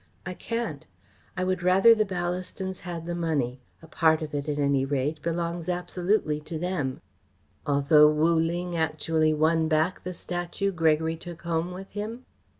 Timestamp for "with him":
11.71-12.25